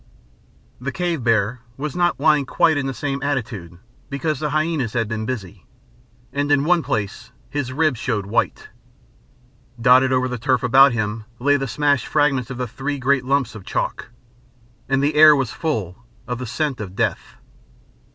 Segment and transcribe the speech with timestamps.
[0.79, 3.77] The cave bear was not lying quite in the same attitude,
[4.09, 5.67] because the hyænas had been busy,
[6.33, 8.69] and in one place his ribs showed white.
[9.79, 13.53] Dotted over the turf about him lay the smashed fragments of the three great lumps
[13.53, 14.09] of chalk.
[14.89, 17.35] And the air was full of the scent of death.